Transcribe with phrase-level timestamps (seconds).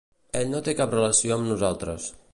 [0.39, 2.13] Ell no té cap relació amb nosaltres.